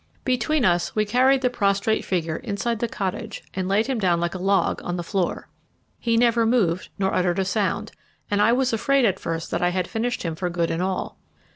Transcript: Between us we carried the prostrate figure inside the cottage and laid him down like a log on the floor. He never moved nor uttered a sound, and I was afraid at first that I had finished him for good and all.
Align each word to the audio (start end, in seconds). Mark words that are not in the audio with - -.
Between 0.25 0.65
us 0.65 0.95
we 0.95 1.05
carried 1.05 1.41
the 1.41 1.49
prostrate 1.51 2.03
figure 2.03 2.37
inside 2.37 2.79
the 2.79 2.87
cottage 2.87 3.43
and 3.53 3.67
laid 3.67 3.85
him 3.85 3.99
down 3.99 4.19
like 4.19 4.33
a 4.33 4.39
log 4.39 4.81
on 4.83 4.95
the 4.97 5.03
floor. 5.03 5.47
He 5.99 6.17
never 6.17 6.43
moved 6.43 6.89
nor 6.97 7.13
uttered 7.13 7.37
a 7.37 7.45
sound, 7.45 7.91
and 8.31 8.41
I 8.41 8.51
was 8.51 8.73
afraid 8.73 9.05
at 9.05 9.19
first 9.19 9.51
that 9.51 9.61
I 9.61 9.69
had 9.69 9.87
finished 9.87 10.23
him 10.23 10.33
for 10.33 10.49
good 10.49 10.71
and 10.71 10.81
all. 10.81 11.19